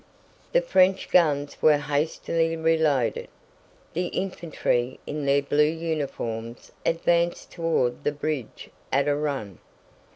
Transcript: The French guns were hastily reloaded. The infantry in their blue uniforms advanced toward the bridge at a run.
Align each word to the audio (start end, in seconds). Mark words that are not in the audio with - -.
The 0.51 0.63
French 0.63 1.11
guns 1.11 1.61
were 1.61 1.77
hastily 1.77 2.57
reloaded. 2.57 3.27
The 3.93 4.07
infantry 4.07 4.99
in 5.05 5.27
their 5.27 5.43
blue 5.43 5.61
uniforms 5.63 6.71
advanced 6.83 7.51
toward 7.51 8.03
the 8.03 8.11
bridge 8.11 8.71
at 8.91 9.07
a 9.07 9.15
run. 9.15 9.59